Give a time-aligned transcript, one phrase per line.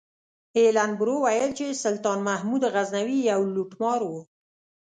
[0.57, 4.11] ایلن برو ویل چې سلطان محمود غزنوي یو لوټمار و.